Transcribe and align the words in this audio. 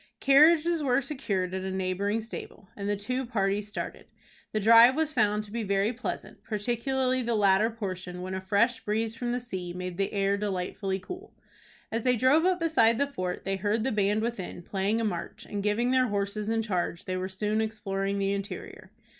Carriage 0.19 0.65
were 0.81 0.99
secured 0.99 1.53
at 1.53 1.61
a 1.61 1.69
neighboring 1.69 2.21
stable, 2.21 2.69
and 2.75 2.89
the 2.89 2.95
two 2.95 3.23
parties 3.23 3.67
started. 3.67 4.07
The 4.51 4.59
drive 4.59 4.95
was 4.95 5.13
found 5.13 5.43
to 5.43 5.51
be 5.51 5.61
very 5.61 5.93
pleasant, 5.93 6.43
particularly 6.43 7.21
the 7.21 7.35
latter 7.35 7.69
portion, 7.69 8.23
when 8.23 8.33
a 8.33 8.41
fresh 8.41 8.83
breeze 8.83 9.15
from 9.15 9.31
the 9.31 9.39
sea 9.39 9.73
made 9.73 9.99
the 9.99 10.11
air 10.11 10.37
delightfully 10.37 10.97
cool. 10.97 11.35
As 11.91 12.01
they 12.01 12.15
drove 12.15 12.45
up 12.45 12.59
beside 12.59 12.97
the 12.97 13.05
fort, 13.13 13.45
they 13.45 13.57
heard 13.57 13.83
the 13.83 13.91
band 13.91 14.23
within, 14.23 14.63
playing 14.63 14.99
a 14.99 15.03
march, 15.03 15.45
and, 15.47 15.61
giving 15.61 15.91
their 15.91 16.07
horses 16.07 16.49
in 16.49 16.63
charge, 16.63 17.05
they 17.05 17.15
were 17.15 17.29
soon 17.29 17.61
exploring 17.61 18.17
the 18.17 18.33
interior. 18.33 18.89